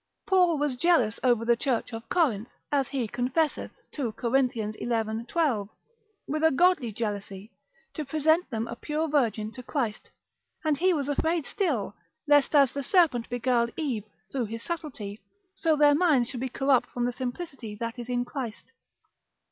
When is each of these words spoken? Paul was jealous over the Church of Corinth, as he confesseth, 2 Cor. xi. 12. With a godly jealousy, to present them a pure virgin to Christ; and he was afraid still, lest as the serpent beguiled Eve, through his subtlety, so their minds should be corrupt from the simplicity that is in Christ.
Paul 0.25 0.57
was 0.57 0.77
jealous 0.77 1.19
over 1.23 1.45
the 1.45 1.55
Church 1.55 1.93
of 1.93 2.09
Corinth, 2.09 2.49
as 2.71 2.87
he 2.89 3.07
confesseth, 3.07 3.69
2 3.91 4.13
Cor. 4.13 4.35
xi. 4.49 4.71
12. 4.71 5.69
With 6.27 6.43
a 6.43 6.49
godly 6.49 6.91
jealousy, 6.91 7.51
to 7.93 8.03
present 8.03 8.49
them 8.49 8.67
a 8.67 8.75
pure 8.75 9.07
virgin 9.07 9.51
to 9.51 9.61
Christ; 9.61 10.09
and 10.65 10.79
he 10.79 10.91
was 10.91 11.07
afraid 11.07 11.45
still, 11.45 11.93
lest 12.25 12.55
as 12.55 12.71
the 12.73 12.81
serpent 12.81 13.29
beguiled 13.29 13.69
Eve, 13.77 14.05
through 14.31 14.45
his 14.45 14.63
subtlety, 14.63 15.21
so 15.53 15.75
their 15.75 15.93
minds 15.93 16.29
should 16.29 16.39
be 16.39 16.49
corrupt 16.49 16.89
from 16.89 17.05
the 17.05 17.11
simplicity 17.11 17.75
that 17.75 17.99
is 17.99 18.09
in 18.09 18.25
Christ. 18.25 18.71